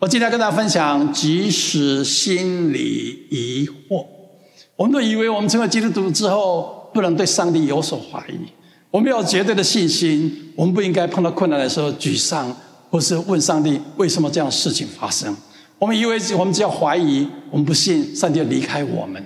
[0.00, 4.06] 我今天跟大家分享，即使心里疑惑，
[4.76, 8.38] 我们都以为我们成为基督徒之后，不能对上帝有所怀疑。
[8.92, 12.56] 我们有绝对的信心，我们不应该碰到困难的时候沮丧，
[12.90, 15.36] 或是问上帝为什么这样事情发生。
[15.80, 19.20] 我们以为我们只要怀疑，我们不信，上帝要离开我们。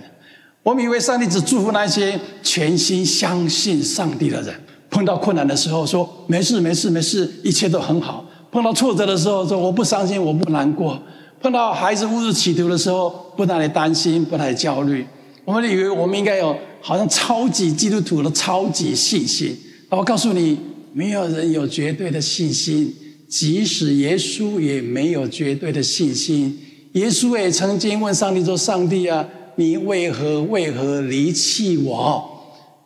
[0.63, 4.55] 我们以为上帝只祝福那些全心相信上帝的人。
[4.89, 8.25] 碰到困难的时候，说没事没事没事，一切都很好。
[8.53, 10.95] 碰到挫折的时候，说我不伤心，我不难过；
[11.41, 15.07] 碰到孩子误入歧途的时候，不那里担心，不那里焦虑。
[15.47, 19.57] 我们以为我们应该有好像超级基督徒的超级信心。
[19.89, 20.59] 那我告诉你，
[20.93, 22.95] 没有人有绝对的信心，
[23.27, 26.61] 即使耶稣也没有绝对的信心。
[26.93, 32.23] 耶稣也曾经问上帝说：“上帝啊，你为何为何离弃我？”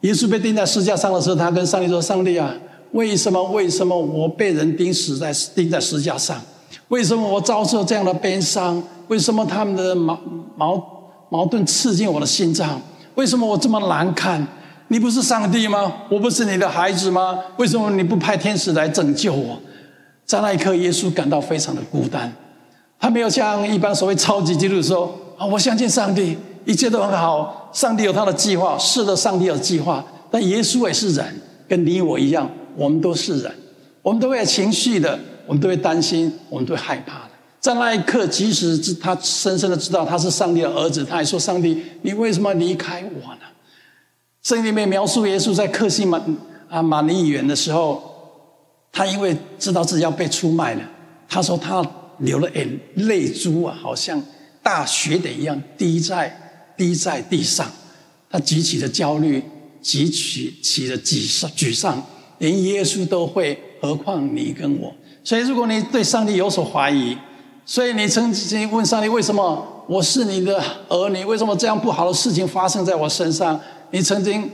[0.03, 2.55] 耶稣被钉在十字架上的时候，他跟上帝说：“上帝啊。”
[2.97, 3.43] 为什么？
[3.53, 6.41] 为什么我被人钉死在钉在十架上？
[6.89, 8.83] 为什么我遭受这样的悲伤？
[9.09, 10.19] 为什么他们的矛
[10.57, 10.83] 矛
[11.29, 12.81] 矛盾刺进我的心脏？
[13.15, 14.45] 为什么我这么难看？
[14.89, 15.93] 你不是上帝吗？
[16.09, 17.39] 我不是你的孩子吗？
[17.59, 19.59] 为什么你不派天使来拯救我？
[20.25, 22.33] 在那一刻，耶稣感到非常的孤单。
[22.99, 28.79] 他没有像一般所谓超级基督说：“啊，我相信上帝，一切都很好，上帝有他的计划。
[28.79, 30.03] 是的，上帝有计划。
[30.31, 33.53] 但耶稣也是人，跟你我一样。”我们都是人，
[34.03, 37.31] 我们都会有情绪的，我们都会担心，我们都会害怕的。
[37.59, 43.41] 在那一刻，即使知他深深的知道他是上帝的儿子，他还说：“上帝，你为什么离开我呢？”
[44.45, 46.23] 圣经里面描述耶稣在客西马
[46.69, 48.01] 啊马尼园的时候，
[48.93, 50.83] 他因为知道自己要被出卖了，
[51.29, 51.85] 他说他
[52.19, 54.23] 流了眼泪珠啊，好像
[54.63, 57.69] 大雪点一样滴在滴在地上，
[58.31, 59.43] 他极其的焦虑，
[59.83, 62.01] 极其其的沮丧沮丧。
[62.39, 64.93] 连耶稣都会，何况你跟我？
[65.25, 67.17] 所以，如果你对上帝有所怀疑，
[67.65, 71.25] 所以你曾经问上帝：为什么我是你的儿女？
[71.25, 73.61] 为什么这样不好的事情发生在我身上？
[73.91, 74.49] 你曾经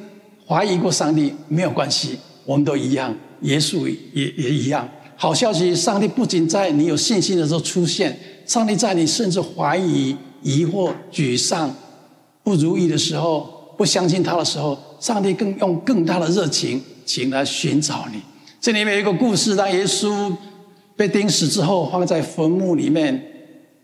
[0.47, 1.35] 怀疑过上帝？
[1.49, 4.89] 没有关系，我们都一样，耶稣也也一样。
[5.17, 11.73] 好消息，上帝不仅在你有信心的时候出现，上帝在你甚至怀疑、疑惑、沮丧、
[12.43, 16.83] 不如意的时候，不相信他的时候，上帝更用更大的热情。
[17.05, 18.21] 请来寻找你。
[18.61, 20.33] 这里面有一个故事，当耶稣
[20.97, 23.21] 被钉死之后，放在坟墓里面。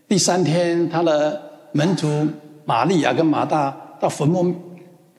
[0.07, 1.41] 第三天，他的
[1.73, 2.27] 门徒
[2.65, 4.55] 玛利亚跟马大到坟墓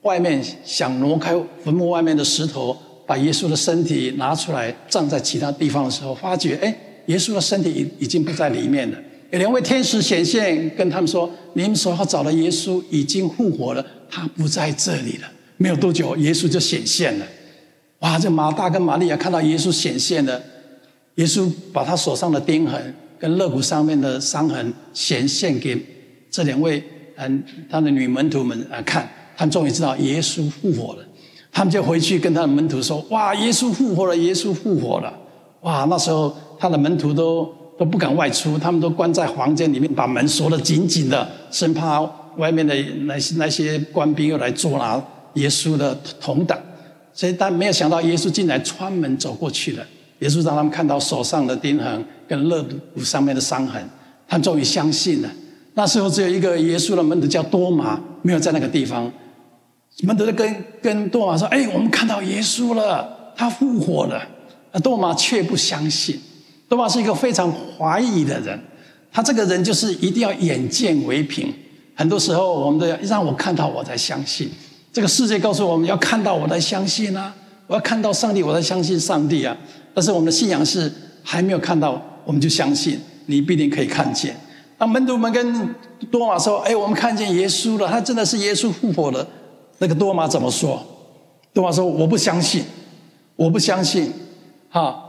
[0.01, 2.75] 外面，想挪开坟墓外面的石头，
[3.05, 6.75] 把耶稣的身体拿出来葬在其他地方的时候，发觉，哎，
[7.05, 8.97] 耶稣的身体已已经不在里面了。
[9.29, 17.25] 有两位天使显现，跟他们说：“你们所要找的耶稣已经复活了，他不在这里了。”没有多久，耶稣就显现了。
[18.01, 18.19] 哇！
[18.19, 20.41] 这马大跟玛利亚看到耶稣显现了，
[21.15, 25.79] 耶稣把他手上的钉痕跟肋骨上面的伤痕显现给
[26.29, 26.83] 这两位
[27.17, 29.07] 嗯他的女门徒们啊看，
[29.37, 31.05] 他们终于知道耶稣复活了。
[31.51, 33.35] 他们就回去跟他的门徒说：“哇！
[33.35, 34.15] 耶稣复活了！
[34.15, 35.13] 耶稣复活了！”
[35.61, 35.85] 哇！
[35.89, 37.45] 那时候他的门徒都
[37.77, 42.01] 都不敢外出，他们都关在房间里面，把门锁得紧紧的，生怕
[42.37, 44.99] 外面的那些那些官兵又来捉拿
[45.33, 46.57] 耶稣的同党。
[47.13, 49.85] 所以，但没有想到，耶稣竟然穿门走过去了。
[50.19, 52.63] 耶稣让他们看到手上的钉痕跟肋
[52.93, 53.83] 骨上面的伤痕，
[54.27, 55.29] 他们终于相信了。
[55.73, 59.11] 那时候只有一个耶稣的门徒叫多马，没有在那个地方。
[60.03, 64.21] 门徒就跟跟多马说：“哎，我们看到耶稣了，他复活了。”
[64.71, 66.19] 那多马却不相信。
[66.69, 68.57] 多马是一个非常怀疑的人，
[69.11, 71.53] 他这个人就是一定要眼见为凭。
[71.93, 74.49] 很多时候，我们都要让我看到，我才相信。
[74.93, 77.33] 这个世界告诉我们要看到我才相信啊！
[77.67, 79.55] 我要看到上帝，我才相信上帝啊！
[79.93, 80.91] 但是我们的信仰是
[81.23, 84.35] 还没有看到，我们就相信，你必定可以看见。
[84.77, 85.75] 那门徒们跟
[86.09, 89.25] 多马说：“哎，我们看见耶稣了，他真的是耶稣复活了。”
[89.79, 90.83] 那个多马怎么说？
[91.53, 92.65] 多马说：“我不相信，
[93.37, 94.11] 我不相信，
[94.69, 95.01] 哈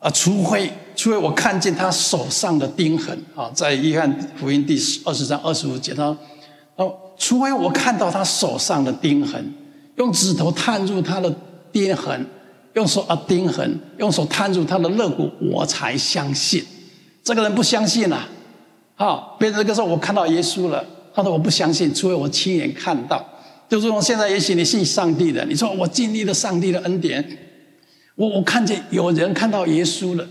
[0.00, 0.10] 啊！
[0.10, 6.14] 除非除非我看见他手上的钉痕啊，在约翰福音第二十章二十五节他。”
[7.20, 9.52] 除非我看到他手上的钉痕，
[9.96, 11.30] 用指头探入他的
[11.70, 12.26] 钉痕，
[12.72, 16.64] 用手啊钉痕，用手探入他的肋骨，我才相信。
[17.22, 18.26] 这个人不相信啊！
[18.94, 20.82] 好，别人跟他说我看到耶稣了，
[21.14, 23.22] 他说我不相信，除非我亲眼看到。
[23.68, 27.22] 就是说现在也许你信上帝的，你说我经历了上帝的恩典，
[28.16, 30.26] 我我看见有人看到耶稣了，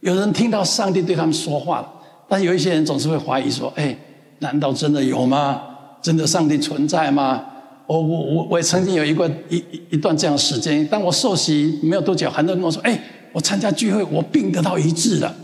[0.00, 1.92] 有人听到上帝对他们说话了，
[2.26, 3.94] 但有一些人总是会怀疑说：哎，
[4.38, 5.62] 难道真的有吗？
[6.02, 7.44] 真的上帝存在吗？
[7.86, 12.96] 我我我我也曾经有一个一一段这样的时间，当我受洗没有多久，很多人跟我说：“哎，
[13.32, 15.34] 我参加聚会，我病得到医治了。”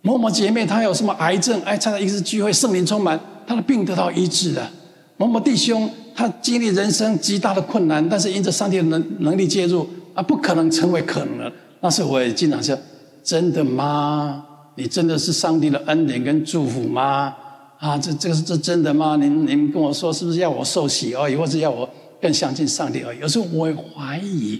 [0.00, 4.70] 某某姐妹她有什么癌症，哎，参加一次聚会，圣灵充满，她的病得到医治了。
[5.16, 11.52] 某某弟兄他经历人生极大的困难，但是因着上帝的能能力介入，啊，不可能成为可能了。
[11.80, 12.76] 那时我也经常说：
[13.22, 14.44] 真的吗？
[14.76, 17.34] 你真的是上帝的恩典跟祝福吗？
[17.84, 19.14] 啊，这这个是这真的吗？
[19.16, 21.86] 您您跟我说，是不是要我受洗而已，或是要我
[22.18, 23.18] 更相信上帝而已？
[23.18, 24.58] 有时候我会怀疑，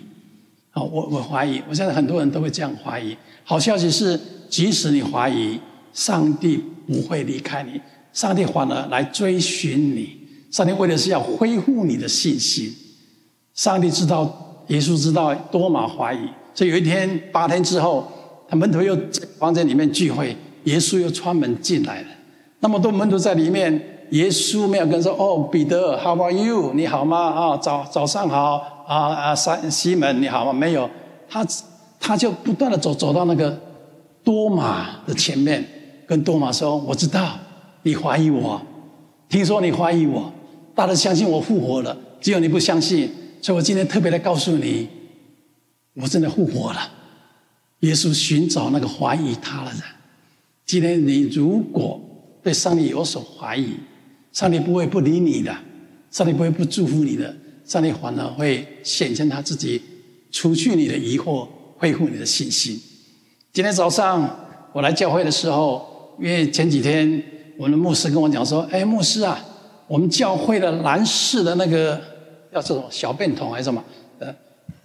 [0.72, 3.16] 啊，我我怀疑，我现在很多人都会这样怀疑。
[3.42, 5.58] 好消息是，即使你怀疑，
[5.94, 7.80] 上帝不会离开你，
[8.12, 10.18] 上帝反而来追寻你。
[10.50, 12.70] 上帝为的是要恢复你的信心。
[13.54, 18.06] 上帝知道，耶稣知道多马怀疑，所以有一天八天之后。
[18.46, 22.08] 他门徒又在房间里面聚会，耶稣又穿门进来了。
[22.64, 23.78] 那么多门徒在里面，
[24.12, 26.72] 耶稣没有跟说：“哦，彼得，How are you？
[26.72, 27.18] 你好吗？
[27.18, 30.88] 啊，早早上好啊啊，西西门你好吗？”没有，
[31.28, 31.46] 他
[32.00, 33.54] 他就不断的走走到那个
[34.24, 35.62] 多马的前面，
[36.06, 37.34] 跟多马说：“我知道
[37.82, 38.58] 你怀疑我，
[39.28, 40.32] 听说你怀疑我，
[40.74, 43.12] 大家相信我复活了，只有你不相信，
[43.42, 44.88] 所以我今天特别来告诉你，
[46.00, 46.80] 我真的复活了。”
[47.80, 49.80] 耶稣寻找那个怀疑他的人。
[50.64, 52.00] 今天你如果
[52.44, 53.70] 对上帝有所怀疑，
[54.30, 55.52] 上帝不会不理你的，
[56.10, 59.80] 上帝不会不祝福你的，上帝反而会显现他自己，
[60.30, 61.48] 除去你的疑惑，
[61.78, 62.78] 恢复你的信心。
[63.52, 64.28] 今天早上
[64.72, 67.22] 我来教会的时候，因为前几天
[67.56, 69.42] 我们的牧师跟我讲说：“哎，牧师啊，
[69.86, 71.98] 我们教会的男士的那个
[72.52, 73.82] 要这种小便桶还是什么？”
[74.20, 74.34] 呃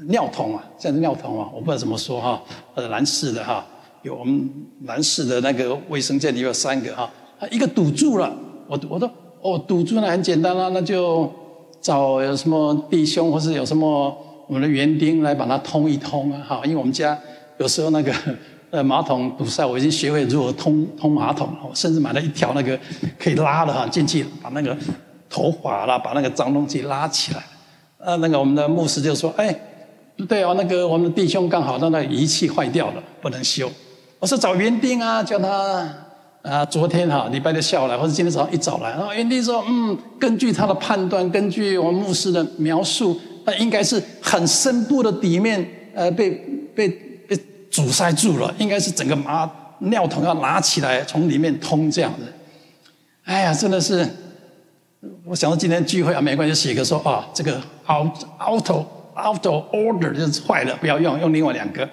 [0.07, 2.41] 尿桶啊，这样的尿桶啊，我不知道怎么说哈，
[2.73, 3.65] 或者男士的哈，
[4.01, 4.49] 有我们
[4.83, 8.31] 男士的那个卫生间里有三个哈，啊一个堵住了，
[8.67, 9.09] 我我都
[9.41, 11.31] 哦堵住了很简单啦，那就
[11.81, 14.15] 找有什么弟兄或是有什么
[14.47, 17.17] 我们的园丁来把它通一通啊哈，因为我们家
[17.57, 18.13] 有时候那个
[18.71, 22.77] 呃马桶堵塞，我已经学会如何通通马桶，我甚至买了一条那个
[23.17, 24.77] 可以拉的哈进去，把那个
[25.29, 27.43] 头发啦，把那个脏东西拉起来，
[27.97, 29.57] 呃那个我们的牧师就说哎。
[30.27, 33.71] 对哦，那个我们的弟兄刚好那仪器坏掉了，不能修。
[34.19, 35.89] 我说找园丁啊，叫他
[36.41, 38.91] 啊，昨天哈礼拜六下午来，或者今天早上一早来。
[38.91, 46.31] 然后园丁说，嗯，根据他的判断，根据我们牧师的描述，那应该是很深部的底面呃被
[46.73, 46.87] 被
[47.27, 47.37] 被
[47.69, 49.49] 阻塞住了，应该是整个马
[49.79, 52.31] 尿桶要拿起来从里面通这样子。
[53.25, 54.07] 哎呀，真的是，
[55.25, 58.85] 我想到今天聚会啊，没关系，写个说啊，这个 out out of。
[59.19, 61.83] Out of order 就是坏了，不要用，用另外两个。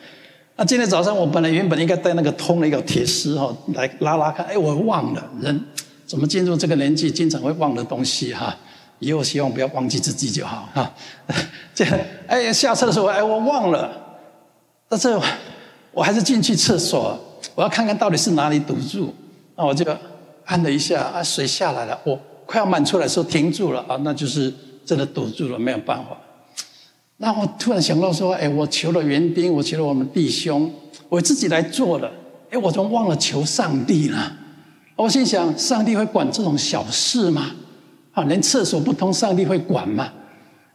[0.58, 5.23] 那今天早上我本来原本应该带那个通的一个铁丝哈来拉拉看，哎，我忘了。
[5.41, 5.64] 人
[6.06, 8.56] 怎么进入这个年纪，经常会忘的东西哈。
[8.99, 10.91] 以后希望不要忘记自己就好哈。
[11.75, 13.91] 这样，哎，下车的时候哎，我忘了。
[14.88, 15.19] 但是
[15.93, 17.19] 我还是进去厕所，
[17.55, 19.14] 我要看看到底是哪里堵住。
[19.56, 19.85] 那我就
[20.47, 24.50] 按了一下，啊，水下来了，我快要满出来的时候停住了啊，那就是
[24.87, 26.17] 真的堵住了，没有办法。
[27.18, 30.70] 那我突然想到说，哎，我求了园丁，我求了我们弟兄，
[31.08, 32.10] 我自己来做了，
[32.50, 34.32] 哎，我怎么忘了求上帝呢？
[34.96, 37.52] 我心想，上帝会管这种小事吗？
[38.12, 40.12] 啊，连厕所不通，上帝会管吗？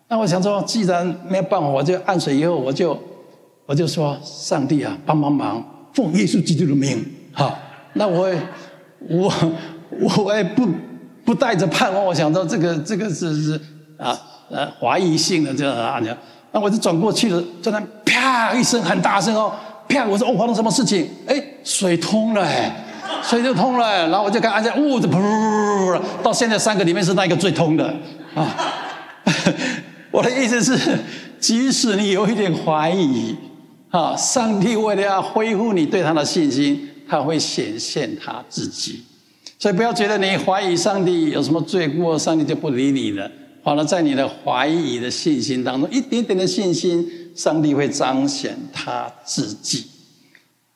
[0.07, 2.99] 那我想说，既然没有办法，我就按水以后，我就
[3.67, 7.55] 我就说，上帝啊，帮帮忙，奉耶稣基督的名，好，
[7.93, 8.27] 那我
[9.07, 9.31] 我
[10.23, 10.67] 我也不
[11.23, 13.61] 不带着盼望，我想说，这个这个是是
[13.97, 14.19] 啊。
[14.51, 16.01] 呃，怀疑性的这样啊，
[16.51, 19.53] 那我就转过去了，在那啪一声很大声哦，
[19.87, 20.05] 啪！
[20.05, 21.09] 我说哦，发生什么事情？
[21.25, 22.45] 哎，水通了，
[23.23, 27.85] 水就通了，然后我就看按下，呜，就噗噗噗噗，到现在三个里面是那个最通的
[28.35, 28.53] 啊。
[30.11, 30.99] 我的意思是，
[31.39, 33.33] 即使你有一点怀疑，
[33.91, 39.03] 啊，上帝为了要恢复你对他的信心，他会显现他自己。
[39.57, 43.31] 所以不要觉得你怀疑上帝有什么罪过，上帝就不理你了。
[43.63, 49.85] 好了，在你的怀疑的信心当中，一点点的信心，上帝会彰显他自己。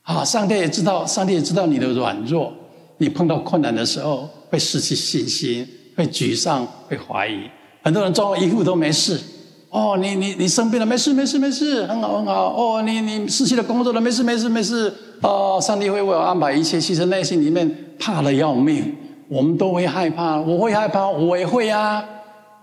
[0.03, 2.53] 啊，上帝也知道，上帝也知道你的软弱，
[2.99, 7.49] 你碰到困难的时候会失去信心，会沮丧，会怀疑。
[7.81, 9.19] 很多人装作一副都没事。
[9.71, 12.53] 哦，你你你生病了，没事没事没事，很好很好。
[12.55, 14.93] 哦，你你失去了工作了，没事没事没事。
[15.21, 16.79] 哦，上帝会为我安排一切。
[16.79, 18.95] 其实内心里面怕的要命，
[19.27, 22.05] 我们都会害怕，我会害怕，我也会啊。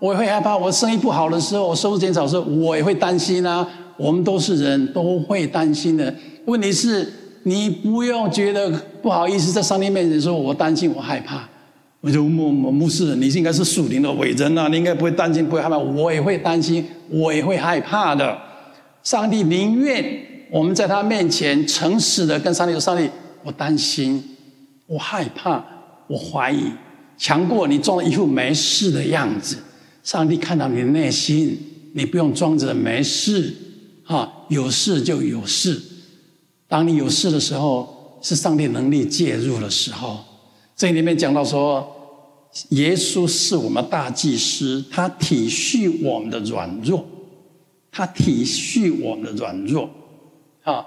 [0.03, 3.65] 我也会害怕，我生意不好的时候，我收入减少的时候，我也会担心啊。
[3.95, 6.13] 我们都是人，都会担心的。
[6.43, 7.09] 问题是，
[7.43, 8.69] 你不用觉得
[9.01, 11.47] 不好意思，在上帝面前说“我担心，我害怕”。
[12.01, 15.77] 我就牧牧牧师，你应该是属灵的伟人啊，你应该不会担心，不会害怕。
[15.77, 18.37] 我也会担心，我也会害怕的。
[19.03, 20.03] 上帝宁愿
[20.51, 23.09] 我们在他面前诚实的跟上帝说：“上帝，
[23.41, 24.21] 我担心，
[24.85, 25.63] 我害怕，
[26.07, 26.65] 我怀疑，
[27.17, 29.55] 强过你装了一副没事的样子。
[30.03, 31.57] 上帝看到你的内心，
[31.93, 33.55] 你不用装着没事，
[34.05, 35.81] 啊，有事就有事。
[36.67, 40.19] 当你有事的时候，是上帝能力介入的时候。
[40.75, 41.89] 这里面讲到说，
[42.69, 47.05] 耶稣是我们大祭司，他体恤我们的软弱，
[47.89, 49.89] 他体恤我们的软弱，
[50.63, 50.85] 啊，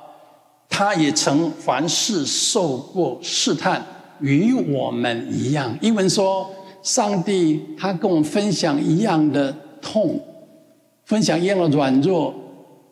[0.68, 3.82] 他也曾凡事受过试探，
[4.20, 5.74] 与我们一样。
[5.80, 6.54] 英文说。
[6.86, 9.52] 上帝他跟我们分享一样的
[9.82, 10.20] 痛，
[11.04, 12.32] 分享一样的软弱，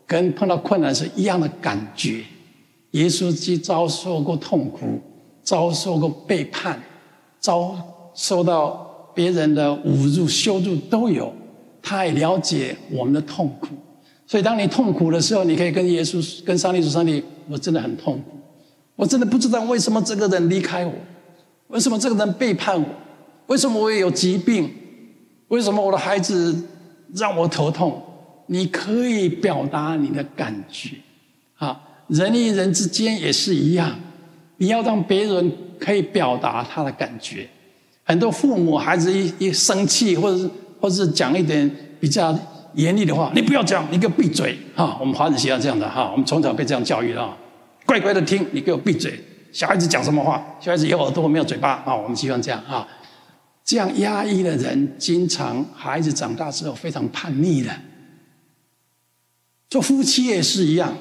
[0.04, 2.24] 跟碰到困难是一样的感觉。
[2.90, 4.98] 耶稣既遭受过痛苦，
[5.44, 6.82] 遭受过背叛，
[7.38, 7.72] 遭
[8.14, 11.32] 受到别人的侮辱、羞辱都有。
[11.80, 13.68] 他也了解我们的痛苦，
[14.26, 18.36] 所以当你痛苦的时候，你可以跟耶稣、跟上帝说：“上帝，我真的很痛苦，
[18.96, 20.92] 我真的不知道为什么这个人离开我，
[21.68, 22.88] 为什么这个人背叛我。”
[23.46, 24.70] 为什么我也有疾病？
[25.48, 26.66] 为什么我的孩子
[27.14, 28.02] 让我头痛？
[28.46, 30.96] 你可以表达你的感觉，
[31.56, 33.98] 啊，人与人之间也是一样，
[34.58, 37.48] 你要让别人可以表达他的感觉。
[38.02, 42.38] 很多父母孩子一一生气，或者是或者是讲一点比较
[42.74, 44.58] 严厉的话，你不要讲，你给我闭嘴！
[44.74, 47.26] 哈，我们华人喜欢这样的哈，我们从小被这样教育的，
[47.86, 49.18] 乖乖的听，你给我闭嘴。
[49.52, 50.44] 小孩子讲什么话？
[50.60, 51.94] 小孩子有耳朵没有嘴巴啊？
[51.94, 52.86] 我们喜欢这样啊。
[53.64, 57.74] 这样压抑的人，经常孩子长大之后非常叛逆的。
[59.70, 60.94] 做夫妻也是一样，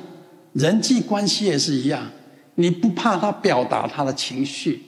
[0.54, 2.10] 人际关系也是一样。
[2.56, 4.82] 你不怕他表达他的情绪，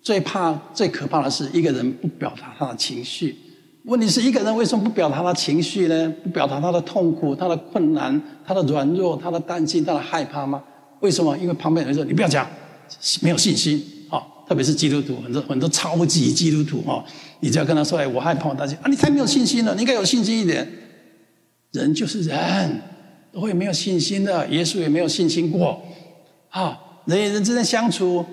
[0.00, 3.36] 最怕、最可怕的是一个人不表达他的情绪。
[3.84, 6.14] 问题是一个人为什么不表达他的情绪呢？
[6.22, 10.62] 不表达他的痛苦、他的困难、他的软弱、他的担心、他的害怕吗？
[11.00, 11.36] 为什么？
[11.36, 12.48] 因为旁边人说：“你不要讲，
[13.20, 13.84] 没有信心。”
[14.48, 17.04] 特别是基督徒，很多很多超级基督徒哈，
[17.40, 20.66] 你只要跟他说：“哎，我害怕，大家啊，你太没有信心了，你应该有信心一点。”
[21.72, 22.80] 人就是人，
[23.30, 24.48] 都会没有信心的。
[24.48, 25.78] 耶稣也没有信心过。
[26.48, 28.24] 啊，人与人之间相处，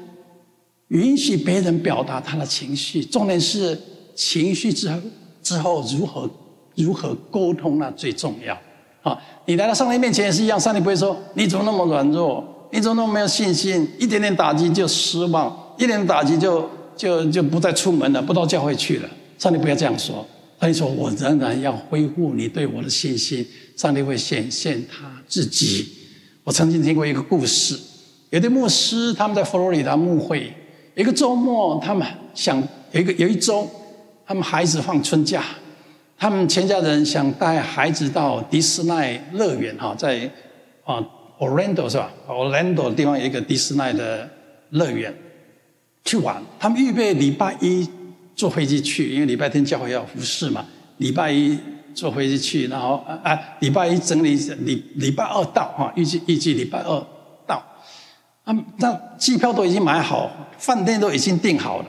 [0.87, 3.77] 允许别人表达他的情绪，重点是
[4.15, 5.01] 情绪之后
[5.43, 6.29] 之后如何
[6.75, 8.57] 如何沟通那最重要。
[9.01, 12.41] 啊，你来到上帝面前也是一样，上帝不会说：“你怎么那么软弱？
[12.71, 13.85] 你怎么那么没有信心？
[13.99, 19.09] 一点点打击就失望。”一点打击就就就不再出门了，不到教会去了。
[19.37, 20.25] 上帝不要这样说，
[20.59, 25.85] 上帝说：“我仍然要恢复你对我的信心。”上帝会显现他自己。
[26.45, 27.77] 我曾经听过一个故事，
[28.29, 30.53] 有的牧师他们在佛罗里达牧会，
[30.95, 32.57] 一个周末他们想
[32.93, 33.69] 有一个有一周，
[34.25, 35.43] 他们孩子放春假，
[36.17, 40.31] 他们全家人想带孩子到迪士尼乐园哈，在
[40.85, 41.05] 啊
[41.37, 44.29] Orlando 是吧？Orlando 的地方有一个迪士尼的
[44.69, 45.13] 乐园。
[46.05, 47.87] 去玩，他们预备礼拜一
[48.35, 50.65] 坐飞机去，因为礼拜天教会要服侍嘛。
[50.97, 51.59] 礼拜一
[51.93, 57.05] 坐飞机去，然后啊，礼拜一整理，礼礼拜二到哈，预计预计礼拜二
[57.47, 57.61] 到。
[58.43, 61.85] 啊，那机票都已经买好，饭店都已经订好了。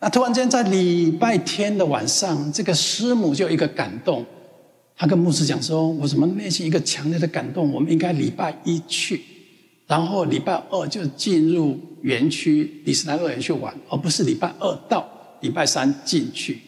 [0.00, 4.26] 那突然间在礼拜天的晚上，这个师母就一个感动，
[4.96, 7.72] 他跟牧师讲说：“我怎么内心一个强烈的感动？
[7.72, 9.22] 我们应该礼拜一去。”
[9.88, 15.08] 然后礼拜二就进入园区迪士尼乐园去玩，而不是礼拜二到
[15.40, 16.60] 礼拜三进去。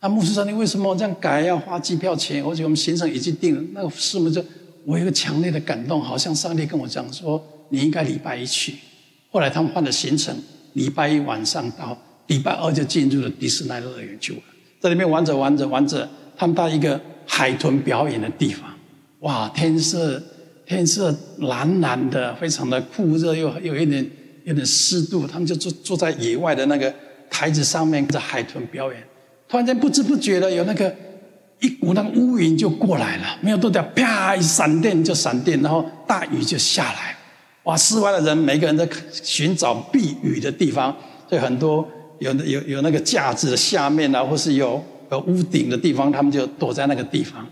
[0.00, 1.42] 那牧师说：“你为什么这样改？
[1.42, 2.42] 要花机票钱？
[2.42, 4.42] 而且我们行程已经定了。”那个师母就
[4.84, 8.76] 我有一个强烈的感动，好像上帝跟我讲说：“你应该礼拜一去。”
[9.30, 10.34] 后来他们换了行程，
[10.72, 14.42] 礼拜一晚上到，礼拜二就进入了迪士尼乐园去玩。
[14.80, 18.72] 在里面玩着玩着玩着，他们到一个海豚表演的地方，
[19.20, 20.22] 哇，天色。
[20.68, 24.06] 天色蓝蓝的，非常的酷热，又有一点
[24.44, 25.26] 有点湿度。
[25.26, 26.94] 他们就坐坐在野外的那个
[27.30, 29.02] 台子上面，在海豚表演。
[29.48, 30.94] 突然间不知不觉的，有那个
[31.60, 37.16] 一股那个乌云就过来了，没有多久，啪一闪电就闪电，然后大雨就下来。
[37.62, 37.74] 哇！
[37.74, 40.94] 室外的人每个人在寻找避雨的地方，
[41.26, 41.86] 所以很多
[42.18, 47.46] 有有有那个架子的下面啊，或是有有屋顶的地方，他们就躲在那个地方。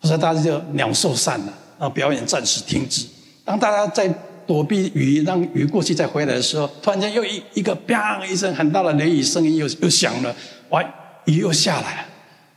[0.00, 1.58] 所以大家就鸟兽散了。
[1.82, 3.04] 然后表演暂时停止。
[3.44, 4.08] 当大家在
[4.46, 10.32] 躲避雨，让雨过去再回来的时候，突然间又一一个“砰”一声很大的雷雨声音又又响了，
[10.68, 10.80] 哇！
[11.24, 12.08] 雨又下来了。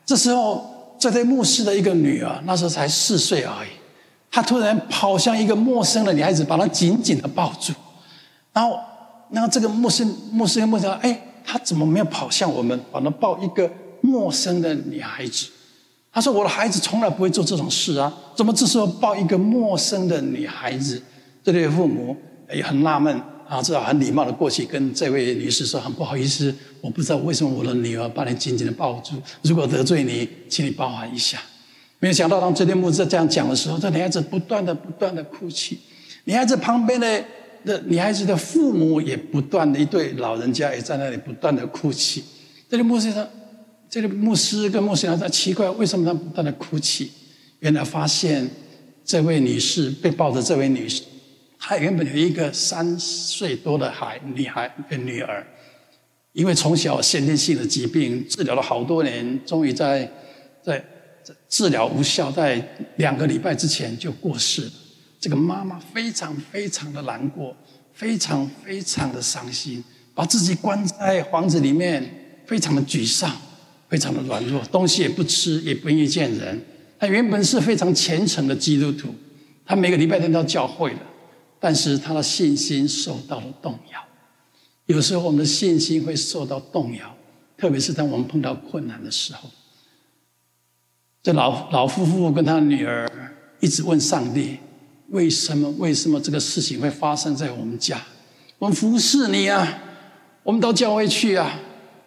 [0.05, 3.69] 这时候，这对牧师的一个女儿，那时候才四岁而已，
[4.29, 7.73] 她突然跑向一个陌生的女孩子，把她紧紧的抱住。
[8.53, 8.79] 然后，
[9.31, 13.67] 然后这个牧师牧师跟牧师说：“哎，她怎么没有跑向我们，把她抱一个
[14.01, 15.47] 陌生的女孩子？”
[16.15, 21.01] 他说：“我的孩子从来不会做这种事啊，怎么这时候抱一个陌生的女孩子？”
[21.43, 22.15] 这对父母
[22.53, 23.13] 也很纳闷，
[23.49, 29.21] 啊，至少很礼貌的过去跟这位女士说：“很不好意思，我不知道为什么我的女儿把你紧紧的抱住。
[29.41, 31.37] 如果得罪你，请你包涵一下。”
[31.99, 35.77] 没有想到，当这天牧师这样讲的时候，这女孩子不断的、不断的哭泣。
[36.23, 37.23] 女孩子旁边的
[37.65, 42.23] 的女孩子的父母也不断的，一对老人家也在那里不断的哭泣。
[42.69, 43.27] 这对牧师说
[43.89, 47.11] ：“这个牧师跟牧师娘说奇怪，为什么他不断的哭泣？
[47.59, 48.49] 原来发现
[49.03, 51.03] 这位女士被抱着，这位女士。”
[51.57, 55.43] 她原本有一个三岁多的孩女孩跟女儿，
[56.33, 60.11] 因为从小先天性的疾病治疗了好多年，终于在
[60.63, 60.83] 在
[61.49, 62.61] 治疗无效，在
[62.97, 64.71] 两个礼拜之前就过世了。
[65.19, 67.55] 这个妈妈非常非常的难过，
[67.93, 73.35] 非常非常的伤心，把自己关在房子里面，非常的沮丧，
[73.95, 76.61] 非常的软弱，东西也不吃，也不愿意见人。
[76.99, 79.07] 他原本是非常虔诚的基督徒，
[79.65, 80.99] 他每个礼拜天到教会的。
[81.61, 84.03] 但是他的信心受到了动摇。
[84.87, 87.15] 有时候我们的信心会受到动摇，
[87.57, 89.49] 特别是当我们碰到困难的时候。
[91.23, 93.09] 这老老夫妇跟他女儿
[93.61, 94.57] 一直问上帝：
[95.07, 95.69] 为什么？
[95.77, 98.01] 为什么这个事情会发生在我们家？
[98.59, 99.81] 我们服侍你啊，
[100.43, 101.57] 我们到教会去啊，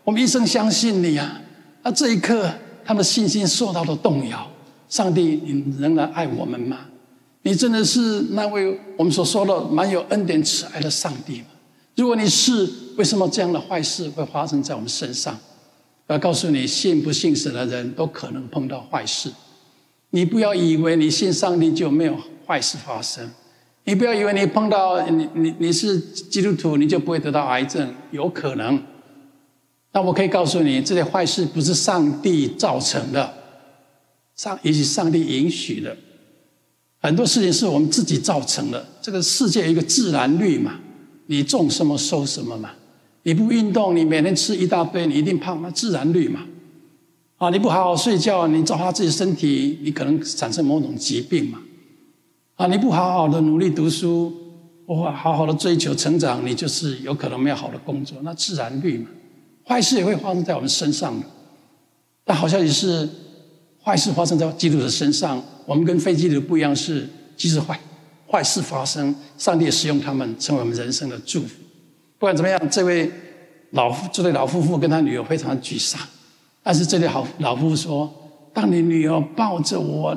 [0.04, 1.40] 我们一生相信你啊。
[1.88, 2.52] 那这一刻，
[2.84, 4.46] 他们的信心受到了动摇。
[4.90, 6.80] 上帝，你仍然爱我们吗？
[7.40, 11.46] 你真的是那位我们所说的满有恩典慈爱的上帝吗？
[11.96, 12.68] 如果你是，
[12.98, 15.34] 为什么这样的坏事会发生在我们身上？
[16.08, 19.32] 我要告诉你，信不信神的人都可能碰到坏事。
[20.10, 22.14] 你不要以为你信上帝就没有
[22.46, 23.26] 坏事发生。
[23.84, 28.78] 你不要以为你碰到你你你是基督徒，你就不会得到癌症，有可能。
[29.98, 33.34] 但我可以告诉你，这些坏事不是上帝造成的，
[34.36, 35.96] 上也许上帝允许的。
[37.00, 38.86] 很多事情是我们自己造成的。
[39.02, 40.78] 这个世界一个自然律嘛，
[41.26, 42.70] 你种什么收什么嘛。
[43.24, 45.60] 你不运动，你每天吃一大堆，你一定胖。
[45.62, 46.46] 那自然律嘛。
[47.38, 51.58] 啊，你不好好睡觉，你糟蹋自己身体，你可能产生某种疾病嘛。
[52.54, 54.32] 啊，你不好好的努力读书，
[54.86, 58.18] 或好好的追求成长，你就是有可能没有好的工作。
[58.22, 59.08] 那自然律嘛，
[59.68, 61.26] 坏事也会发生在我们身上的。
[62.24, 63.08] 但好像也是。
[63.80, 67.78] 坏事发生在基督的身上，我们跟非基督徒不一样，是即使坏
[68.30, 71.54] 坏事发生，上帝也使用他们成为我们人生的祝福。
[72.18, 73.10] 不管怎么样，这位
[73.70, 75.98] 老这对老夫妇跟他女儿非常沮丧，
[76.62, 78.12] 但是这对好老夫妇说
[78.52, 80.14] ：“当你女儿抱着我，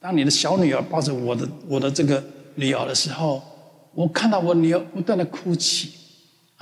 [0.00, 2.24] 当你的小女儿抱着我的我的这个
[2.56, 3.40] 女儿的时候，
[3.94, 5.90] 我看到我女儿不断的哭泣。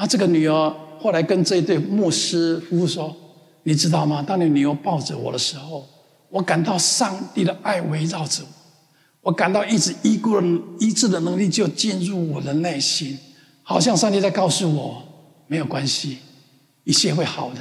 [0.02, 3.16] 啊，这个女儿后来跟这一对牧师夫妇说
[3.62, 4.20] ：‘你知道吗？
[4.26, 5.86] 当你女儿抱着我的时候。’”
[6.28, 8.42] 我感到上帝的爱围绕着
[9.20, 13.18] 我，我感到一直医治的医治的能力就进入我的内心，
[13.62, 15.02] 好像上帝在告诉我，
[15.46, 16.16] 没有关系，
[16.84, 17.60] 一切会好的。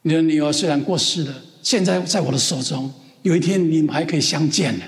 [0.00, 4.84] 你的女儿虽然过世了，现在在我的手中，有一天你们还可以相见的。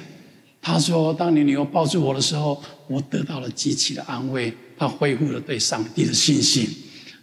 [0.62, 6.68] 他说：“当你女儿抱住我的时候，我得到了极其的安慰，他恢复了对上帝的信心。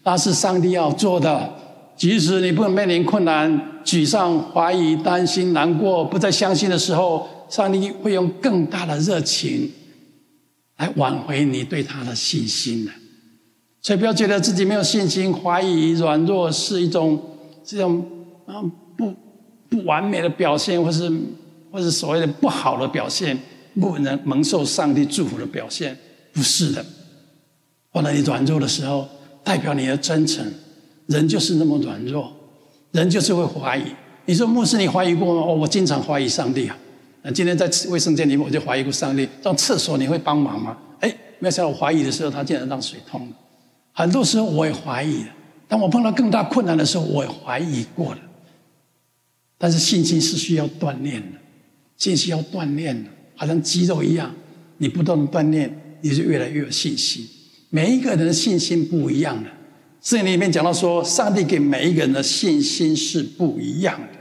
[0.04, 1.54] 那是上帝要做的。”
[1.97, 9.71] 即使你不能面临困难、沮丧、怀疑、担心、难过、不再相信的时候，上帝会用更大的热情
[10.78, 12.91] 来挽回你对他的信心的。
[13.82, 17.19] 所以不要觉得自己没有信心、怀疑、软弱是一种
[17.65, 18.06] 这种
[18.45, 18.62] 啊
[18.95, 19.12] 不
[19.67, 21.12] 不完美的表现，或是
[21.71, 23.38] 或者所谓的不好的表现，
[23.80, 25.97] 不能蒙受上帝祝福的表现，
[26.34, 26.86] 不是的。
[27.91, 29.08] 或者你软弱的时候，
[29.43, 30.45] 代表你的真诚。
[31.08, 32.30] 人就是那么软弱，
[32.91, 33.84] 人就是会怀疑。
[34.25, 35.41] 你说牧师，你怀疑过吗？
[35.47, 36.77] 哦，我经常怀疑上帝啊。
[37.21, 39.25] 那今天在卫生间里面，我就怀疑过上帝。
[39.41, 40.77] 上厕所你会帮忙吗？
[40.99, 43.34] 哎，没想到我怀疑的时候，他竟然让水通了。
[43.93, 45.30] 很多时候我也怀疑的，
[45.69, 48.19] 当我碰到更大困难的时候，我也怀疑过了。
[49.58, 51.37] 但是信心是需要锻炼的，
[51.97, 54.33] 信心要锻炼的，好像肌肉一样，
[54.77, 57.27] 你不断的锻炼，你就越来越有信心。
[57.69, 59.49] 每一个人的信心不一样的。
[60.01, 64.17] 圣经里面讲到说，上帝给每一个人的信心是不一样的。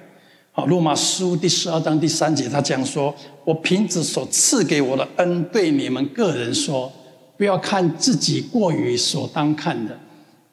[0.51, 6.91] 好，罗马书第十二章第三节，他讲说：“我凭着所赐给我的恩，对你们个人说，
[7.37, 9.97] 不要看自己过于所当看的，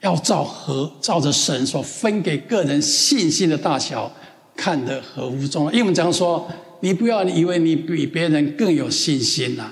[0.02, 4.12] 要照和照着神所分给个人信心的大小，
[4.58, 6.46] 看得合乎中。”因为我们讲说，
[6.84, 9.72] 你不要以为你比别人更有信心呐，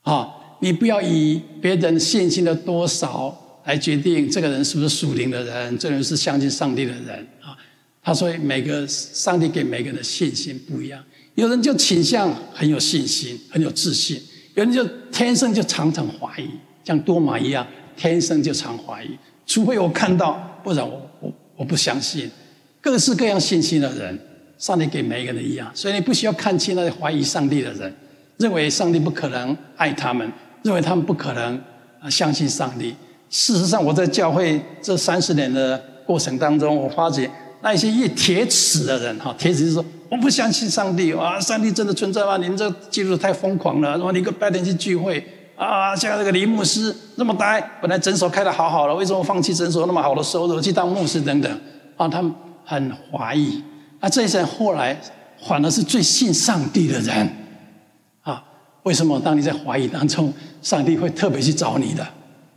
[0.00, 3.42] 啊，你不要以别人信心的多少。
[3.66, 7.50] 来决定这个人是不是属灵的人，这个人是相信上帝的人啊。
[8.00, 14.18] 他说，每个上帝给每个人的信心不一样，有人就倾向很有信心，很有自信；
[14.54, 16.48] 有人就天生就常常怀疑，
[16.84, 19.08] 像多马一样，天生就常怀疑。
[19.44, 22.30] 除非我看到，不然我我我不相信。
[22.80, 24.16] 各式各样信心的人，
[24.58, 27.94] 上帝给每一个人一样，所以你不需要看清那些怀疑上帝的人，
[28.38, 31.60] 认为上帝不可能爱他们，认为他们不可能
[32.00, 32.94] 啊相信上帝。
[33.28, 42.36] 事实上，我在教会这三十年的过程当中，我发觉那些越铁齿的人，哈，铁齿就是说我不相信上帝啊，上帝真的存在吗？
[42.36, 45.22] 你们这基督太疯狂了，说你个白天去聚会
[45.56, 51.60] 啊，像这个林牧师那么呆，本来诊所开得好好的，为什么放弃诊所那么好的收入去当牧师等等
[51.96, 52.08] 啊？
[52.08, 52.32] 他们
[52.64, 53.62] 很怀疑。
[54.00, 55.00] 那这些人后来
[55.46, 57.28] 反而是最信上帝的人
[58.22, 58.42] 啊？
[58.82, 59.18] 为什么？
[59.20, 60.32] 当你在怀疑当中，
[60.62, 62.06] 上帝会特别去找你的。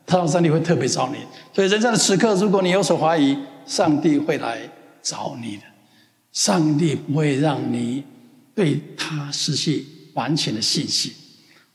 [0.06, 1.18] 他让上帝会特别找你，
[1.54, 4.58] 所以人生的时刻，如果你有所怀疑，上帝会来
[5.04, 5.64] 找你的。
[6.32, 8.04] 上帝不会让你
[8.56, 11.12] 对他失去完全的信心。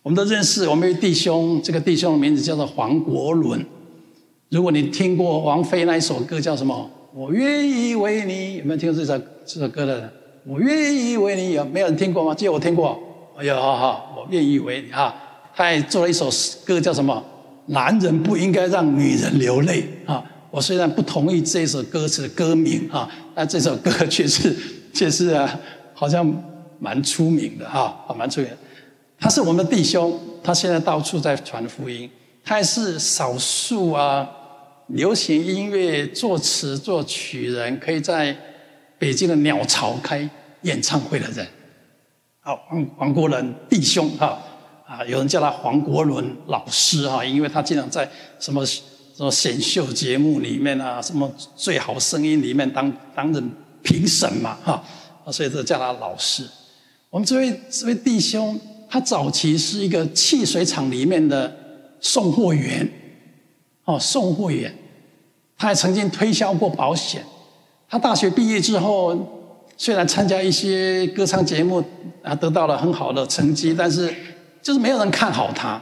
[0.02, 3.64] 我们都认识，我们有弟兄，这个弟兄的名字叫做黄国伦。
[4.48, 6.90] 如果你听过王菲那一首歌，叫什么？
[7.14, 10.12] 我愿意为你，有没有听过这首这首歌的？
[10.44, 12.34] 我愿意为你，有没有人听过吗？
[12.34, 12.98] 只有我听过。
[13.38, 15.14] 哎呀，好好，我愿意为你啊！
[15.54, 16.28] 他还做了一首
[16.66, 17.24] 歌，叫什么？
[17.66, 20.24] 男人不应该让女人流泪啊！
[20.50, 24.56] 我虽然不同意这首歌词的歌名啊，但这首歌却是
[24.92, 25.60] 却是啊，
[25.94, 26.26] 好像
[26.80, 28.50] 蛮出名的哈，蛮出名。
[29.20, 32.10] 他是我们的弟兄，他现在到处在传福音。
[32.44, 34.28] 他还是少数啊，
[34.88, 38.36] 流行音乐作词作曲人，可以在
[38.98, 40.28] 北京的鸟巢开
[40.62, 41.46] 演唱会的人。
[42.40, 44.38] 好，黄黄国伦弟兄哈。
[44.86, 48.06] 啊，有人叫他黄国伦老师哈，因为他经常在
[48.38, 48.82] 什么什
[49.18, 53.50] 么选秀节目里面啊，什么最好声音里面当当任
[53.82, 54.84] 评审嘛哈，
[55.32, 56.46] 所以就叫他老师。
[57.08, 61.50] 我们这位这位弟兄，他早期是一个汽水厂里面的
[62.00, 62.86] 送货员，
[63.84, 64.76] 哦，送货员，
[65.56, 67.24] 他还曾经推销过保险。
[67.88, 69.16] 他大学毕业之后，
[69.76, 71.82] 虽然参加一些歌唱节目
[72.22, 74.12] 啊，得到了很好的成绩，但是。
[74.64, 75.78] 就是没有人看好他，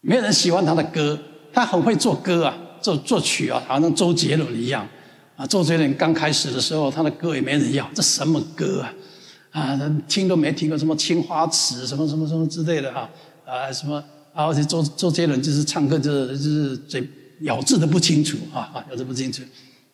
[0.00, 1.18] 没有人喜欢他的歌。
[1.52, 4.86] 他很会做歌啊，作作曲啊，好像周杰伦一样
[5.34, 5.44] 啊。
[5.44, 8.94] 周杰伦刚开始的时候，他的歌也没人要，这什么歌啊？
[9.50, 13.10] 啊，听都没听过，什么《青花瓷》什么什么什么之类的哈
[13.44, 14.00] 啊什么
[14.36, 17.08] 啊，而且周周杰伦就是唱歌就是就是嘴
[17.40, 19.42] 咬字都不清楚啊，咬字不清楚。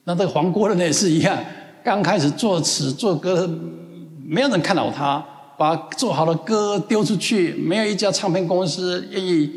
[0.04, 1.42] 那这个黄国伦也是一样，
[1.84, 3.48] 刚开始作词作歌，
[4.24, 5.24] 没有人看到他。
[5.58, 9.48] 把做好的歌丢出去，没有一家唱片公司愿意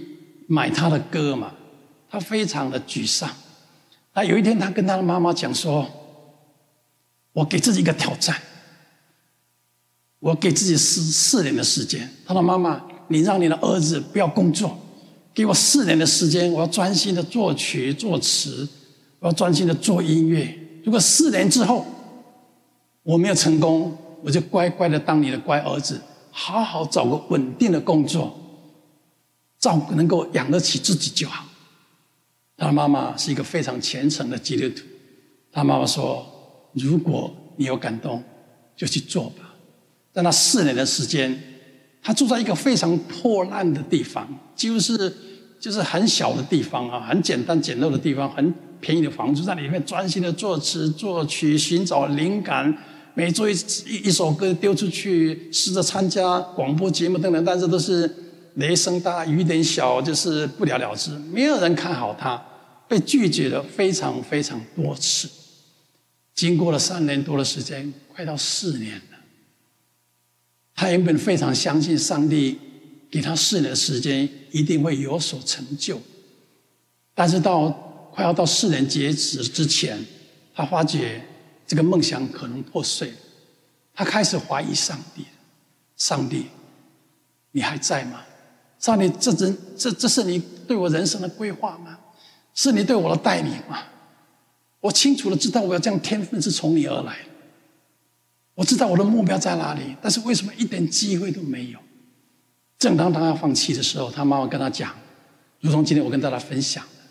[0.45, 1.51] 买他的歌嘛？
[2.07, 3.27] 他非常的沮丧。
[4.13, 5.87] 那有一天，他跟他的妈妈讲说
[7.33, 8.35] ：“我给自己一个挑战，
[10.19, 14.77] 我给自己四四年的时间。”他的妈妈，你让你的儿子不要工作，
[15.33, 18.67] 给我四年的时间，我要专心的作曲作词，
[19.19, 20.57] 我要专心的做音乐。
[20.83, 21.85] 如果四年之后
[23.03, 28.35] 我没有成功，我就乖乖的当你的乖儿子，好好找个稳定的工作，
[29.59, 31.45] 照能够养得起自己就好。
[32.57, 34.83] 他妈妈是一个非常虔诚的基督徒，
[35.51, 36.25] 他妈妈说
[36.73, 38.23] ：“如果你有感动，
[38.75, 39.53] 就去做吧。”
[40.13, 41.37] 在那四年的时间，
[42.05, 45.11] 他住在一个非常破烂的地方，几乎是
[45.59, 52.77] 就是很小的地方啊，很简单简陋的地方，很便宜的房子，在里面专心的作词作曲，寻找灵感。
[53.15, 53.53] 每做一
[53.87, 58.07] 一一首歌丢出去，试着参加广播节目等等，但是都是
[58.55, 61.09] 雷声大雨点小，就是不了了之。
[61.33, 62.39] 没有人看好他，
[62.87, 65.27] 被拒绝了非常非常多次。
[66.35, 69.14] 经过了三年多的时间，快到四年了。
[70.75, 72.59] 他原本非常相信上帝
[73.09, 75.99] 给他四年的时间一定会有所成就，
[77.15, 77.69] 但是到
[78.13, 79.97] 快要到四年截止之前，
[80.53, 81.23] 他发觉。
[81.67, 83.11] 这个梦想可能破碎，
[83.91, 85.25] 他开始怀疑上帝。
[85.97, 86.45] 上帝，
[87.53, 88.21] 你还在吗？
[88.77, 91.97] 上帝，这真这这是你对我人生的规划吗？
[92.53, 93.79] 是你对我的带领吗？
[94.79, 97.17] 我清楚的知道，我要这样天分是从你而来。
[98.55, 101.79] 我知道我的目标在哪里，但是为什么一点机会都没有？
[102.79, 104.93] 正当他要放弃的时候，他妈妈跟他讲，
[105.59, 107.01] 如同今天我跟大家分享的，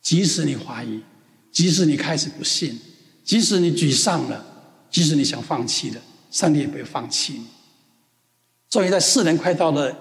[0.00, 1.02] 即使你怀疑，
[1.50, 2.78] 即使你开始不信。
[3.24, 4.44] 即使你沮丧了，
[4.90, 7.46] 即使你想放弃了，上帝也不会放弃你。
[8.68, 9.96] 终于在四年快到了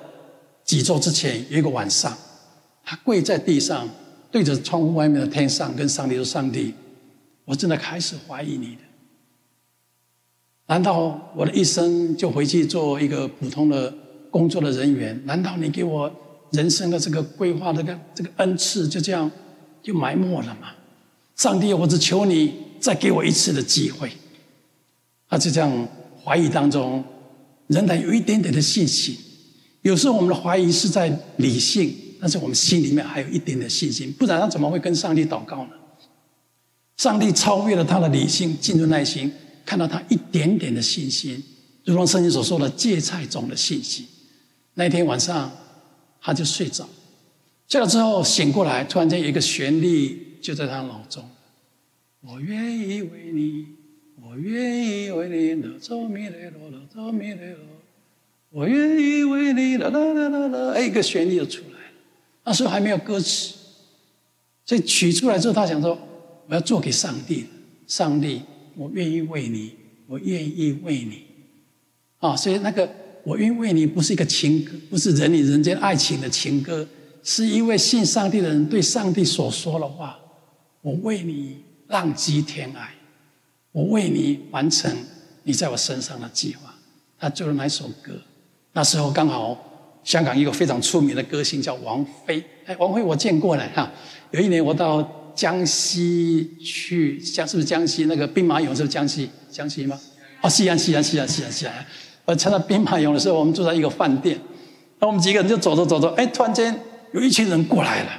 [0.66, 2.18] 几周之前，有一个晚上，
[2.84, 3.88] 他跪在地上，
[4.32, 6.74] 对着窗户外面的天上，跟上帝说：“上帝，
[7.46, 8.82] 我真的开始怀疑你了。
[10.72, 13.94] 难道我的一生就回去做一个普通的
[14.30, 15.22] 工作的人员？
[15.26, 16.10] 难道你给我
[16.52, 19.30] 人生的这个规划，这个这个恩赐就这样
[19.84, 20.70] 就埋没了嘛。
[21.36, 24.10] 上帝，我只求你再给我一次的机会。
[25.28, 25.88] 他就这样
[26.24, 27.04] 怀疑当中，
[27.68, 29.18] 仍然有一点点的信心。
[29.82, 35.72] 有时候我们的怀疑是在理性，但是我们心里面还有一点点信心，不然他怎么会跟上帝祷告呢？
[36.96, 39.30] 上帝超越了他的理性，进入内心，
[39.66, 41.44] 看到他一点点的信心，
[41.86, 44.06] 如同圣经所说的芥菜种的信心。
[44.74, 45.52] 那天晚上，
[46.22, 46.88] 他就睡着，
[47.68, 51.30] 睡了之后醒过来，突然间有一个旋律就在他脑中：
[52.22, 53.66] 我愿意为你，
[54.22, 55.64] 我愿意为你，
[58.50, 61.94] 我愿意为你，啦啦啦啦啦，哎，一个旋律就出来了。
[62.44, 63.56] 那时候还没有歌词，
[64.66, 65.98] 所以取出来之后，他想说：
[66.48, 67.46] 我要做给上帝，
[67.88, 68.42] 上帝，
[68.76, 69.74] 我愿意为你，
[70.08, 71.24] 我愿意为你。
[72.20, 72.90] 啊，所以那个。
[73.24, 76.88] 我愿意为你不是一个情歌，不是人与人间爱情的情歌，
[77.22, 80.18] 是因为信上帝的人对上帝所说的话。
[80.82, 81.58] 我为你
[81.90, 82.88] 浪迹天涯，
[83.74, 84.92] 我为你完成
[85.44, 86.74] 你在我身上的计划。
[87.20, 88.20] 他做了那首歌，
[88.74, 92.44] 那时候刚好香港一个非常出名的歌星叫王菲。
[92.66, 93.92] 哎，王菲我见过了哈。
[94.32, 95.04] 有一年我到
[95.42, 98.66] 江西去，江是不是江西那个兵马俑？
[98.66, 99.28] 是不是江西？
[99.50, 100.00] 江西吗？
[100.44, 101.74] 哦，西安，西安，西安，西安，西安。
[102.26, 104.40] 我参加兵马俑的时候，我们住在一个饭店，
[105.00, 106.80] 那我们几个人就走着走着，哎，突然间
[107.16, 108.12] 有一群人过来了，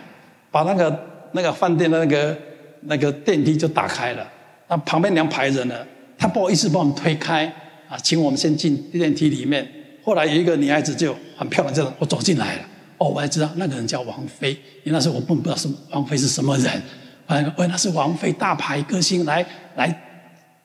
[0.51, 2.37] 把那个那个饭店的那个
[2.81, 4.29] 那个电梯就打开了，
[4.69, 5.77] 那旁边两排人呢，
[6.19, 7.47] 他不好意思把我们推开，
[7.89, 9.65] 啊，请我们先进电梯里面。
[10.03, 12.63] 后来有一个女孩子就很漂亮，这样我走进来了，
[12.99, 14.51] 哦，我还知道那个人叫王菲，
[14.83, 16.83] 因为那时候我不不知道什么王菲是什么人，
[17.27, 19.45] 哎，那是王菲大牌歌星来
[19.77, 20.09] 来。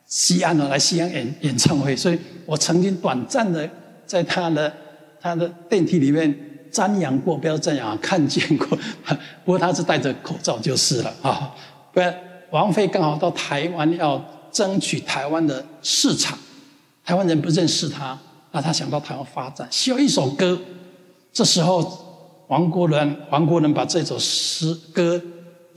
[0.10, 3.70] 西安的来西安演演唱会，所以我曾经短暂的
[4.06, 4.72] 在他的
[5.20, 6.34] 他的电梯里面
[6.72, 8.68] 瞻仰过，不要瞻仰， 看见过。
[9.44, 11.54] 不过他是戴着口罩就是了啊。
[11.92, 12.18] 不然
[12.52, 16.40] 王菲刚好到台湾要争取台湾的市场，
[17.04, 18.18] 台湾人不认识他，
[18.54, 20.58] 那他想到台湾发展，需要一首歌。
[21.34, 25.22] 这时候王国伦王国伦把这首诗歌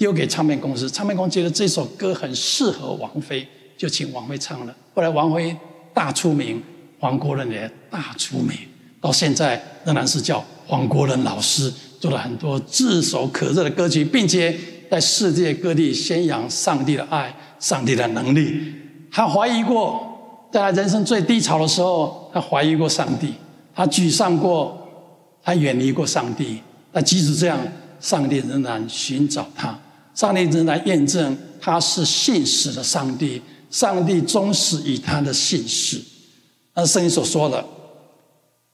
[0.01, 3.47] 丢给唱片公司，唱片公司觉得这首歌很适合王菲。
[3.77, 5.55] 就请王菲唱了，后来王菲
[5.93, 6.63] 大出名，
[6.99, 8.51] 黄国伦也大出名，
[8.99, 14.59] 到现在仍然是叫黄国伦老师，做了很多炙手可热的歌曲，并且
[14.91, 18.75] 在世界各地宣扬上帝的爱、上帝的能力。
[19.13, 23.35] 他怀疑过，在他人生最低潮的时候，他怀疑过上帝，
[23.75, 24.79] 他沮丧过，
[25.43, 26.61] 他远离过上帝。
[26.91, 27.59] 但即使这样，
[27.99, 29.79] 上帝仍然寻找他，
[30.21, 33.41] 上帝正在验证他是信实的上帝。
[33.71, 35.99] 上帝忠实于他的信实，
[36.75, 37.65] 那圣经所说的，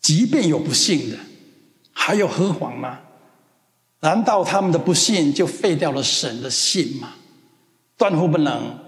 [0.00, 1.18] 即便有不信的，
[1.92, 2.98] 还有何妨吗？
[4.00, 7.10] 难道他们的不信就废掉了神的信吗？
[7.98, 8.78] 断乎不能，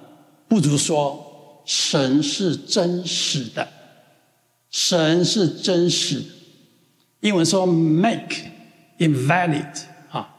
[0.48, 3.68] 不如说神是真实的，
[4.70, 6.24] 神是真实。
[7.20, 8.34] 英文说 “make
[8.98, 10.34] invalid” 啊，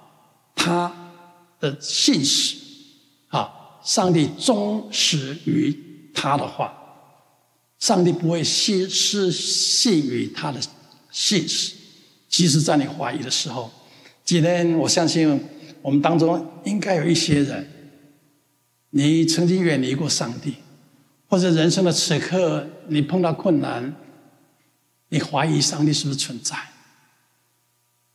[0.56, 0.92] 他
[1.60, 2.58] 的信实
[3.30, 3.56] 啊。
[3.84, 5.76] 上帝忠实于
[6.14, 6.74] 他的话，
[7.80, 10.60] 上帝不会失失信于他的
[11.10, 11.74] 信实。
[12.28, 13.72] 即使在你怀疑的时候，
[14.26, 15.42] 今天我相信
[15.82, 17.68] 我们当中应该有一些人，
[18.92, 20.56] 你曾经远离过上帝，
[21.28, 23.96] 或者人生的此刻你碰到困难，
[25.08, 26.56] 你怀疑上帝是不是存在？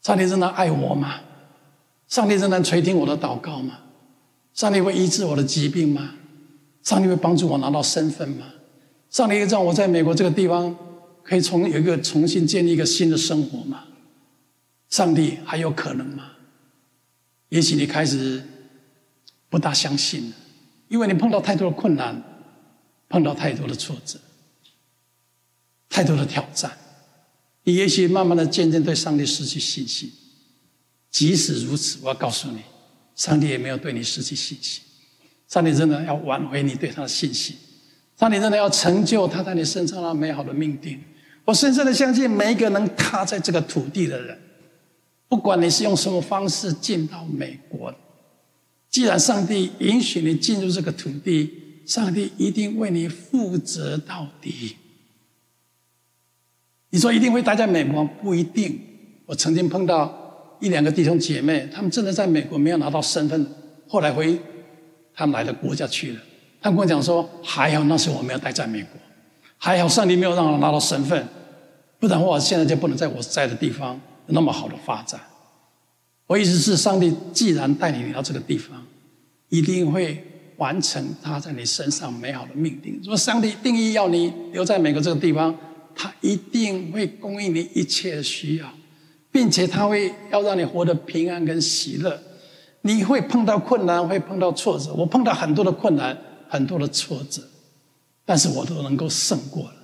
[0.03, 1.21] 上帝真的爱我吗？
[2.09, 3.79] 上帝仍然垂听我的祷告吗？
[4.53, 6.15] 上帝会医治我的疾病吗？
[6.83, 8.47] 上帝会帮助我拿到身份吗？
[9.11, 10.77] 上帝会让我在美国这个地方
[11.23, 13.85] 可以从有一个重新建立一个新的生活吗？
[14.91, 16.33] 上帝还有可能吗？
[17.49, 18.45] 也许你开始
[19.49, 20.37] 不大相信了，
[20.89, 22.23] 因为你碰到太多的困难，
[23.09, 24.19] 碰到太多的挫折，
[25.89, 26.71] 太多的挑战，
[27.63, 30.13] 你也许慢慢的渐渐对上帝失去信心。
[31.15, 32.59] 即使如此，我要告诉你。
[33.15, 34.83] 上帝也没有对你失去信心，
[35.47, 37.55] 上帝真的要挽回你对他的信心，
[38.19, 41.01] 上帝真的要成就他在你身上那美好的命定。
[41.45, 44.37] 我深深的相信，每一个能踏在这个土地的人，
[45.29, 47.95] 不管你是用什么方式进到美国，
[48.91, 54.75] 既然上帝允许你进入这个土地，上帝一定为你负责到底。
[56.91, 58.05] 你说一定会待在美国？
[58.05, 58.81] 不一定。
[59.27, 60.24] 我曾经碰到。
[60.61, 63.47] 一两个弟兄姐妹，他们真的在美国没有拿到身份，
[63.89, 64.39] 后来回
[65.15, 66.21] 他们来的国家去了。
[66.61, 69.01] 他跟我讲说：“还好那时候我没有待在美国，
[69.59, 71.27] 还好上帝没有让我拿到身份，
[71.99, 73.95] 不然的话，现在就不能在我在的地方
[74.27, 75.21] 有那么好的发展。”
[76.27, 78.87] 我意思是，上帝既然带领你到这个地方，
[79.51, 80.25] 一定会
[80.57, 82.99] 完成他在你身上美好的命定。
[83.03, 85.55] 如果上帝定义要你留在美国这个地方，
[85.95, 88.73] 他一定会供应你一切的需要，
[89.35, 92.17] 并且他会要让你活得平安跟喜乐。
[92.83, 94.95] 你会碰到困难，会碰到挫折。
[94.95, 96.17] 我碰到很多的困难，
[96.49, 97.43] 很多的挫折，
[98.25, 99.75] 但是我都能够胜过了。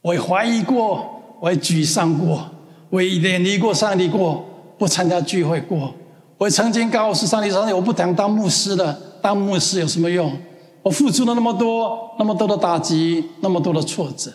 [0.00, 2.48] 我也怀疑过，我也沮丧过，
[2.88, 4.42] 我也远离过上帝过，
[4.78, 5.92] 不参加聚会过。
[6.38, 10.32] 我也曾经告诉上帝：“上帝，我不想当牧师了，当牧师有什么用？
[10.82, 14.32] 我付出了那么多，那么多的打击，那么多的挫折。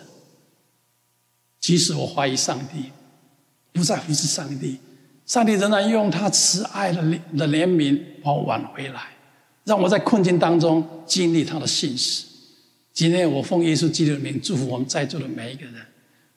[1.59, 2.91] 即使我怀疑上帝，
[3.71, 4.77] 不再服侍上帝。”
[5.25, 7.01] 上帝仍然用他慈爱的
[7.37, 9.03] 的怜悯把我挽回来，
[9.63, 12.25] 让我在困境当中经历他的信实。
[12.91, 15.75] 今天我奉耶稣基督的名祝福我们在座的每一个人，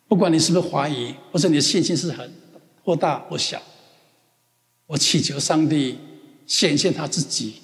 [0.06, 2.32] 不管你是不是怀疑，或者你的信心是很
[2.84, 3.60] 或大或小，
[4.86, 5.98] 我祈求上帝
[6.46, 7.54] 显现他自己，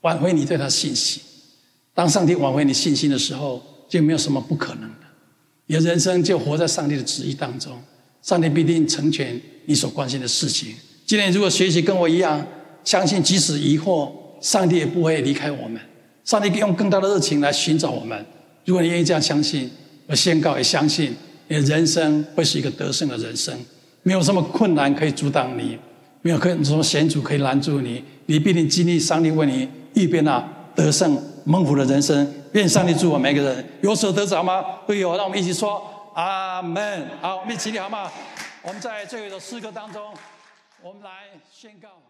[0.00, 1.22] 挽回你对他信心。
[1.92, 5.06] 当上帝挽回你信心的时候，就没有什么不可能的，
[5.66, 7.78] 你的人生就活在上帝的旨意当中。
[8.22, 10.74] 上帝必定成全你所关心的事情。
[11.04, 12.44] 今天如果学习跟我一样，
[12.84, 15.80] 相信即使疑惑，上帝也不会离开我们。
[16.24, 18.24] 上帝用更大的热情来寻找我们。
[18.64, 19.68] 如果你愿意这样相信，
[20.06, 21.14] 我宣告也相信，
[21.48, 23.52] 你的人生会是一个得胜的人生。
[24.04, 25.76] 没有什么困难可以阻挡你，
[26.22, 28.02] 没有可什么险阻可以拦住你。
[28.26, 30.40] 你必定经历上帝为你预备那
[30.76, 32.32] 得胜蒙福的人生。
[32.52, 34.62] 愿上帝祝我们每个人有所得着吗？
[34.86, 35.82] 会有，让我们一起说。
[36.14, 37.08] 阿门！
[37.20, 38.10] 好，我们一起立好吗？
[38.60, 40.14] 我们在最后的诗歌当中，
[40.82, 42.01] 我们来宣告。